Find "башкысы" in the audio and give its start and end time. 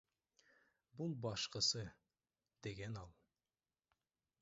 1.27-1.85